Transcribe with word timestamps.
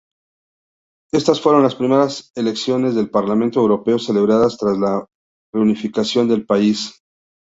Estas 1.13 1.39
fueron 1.39 1.61
las 1.61 1.75
primeras 1.75 2.31
elecciones 2.33 2.97
al 2.97 3.11
Parlamento 3.11 3.59
Europeo 3.59 3.99
celebradas 3.99 4.57
tras 4.57 4.79
la 4.79 5.05
reunificación 5.53 6.27
del 6.27 6.43
país. 6.43 7.03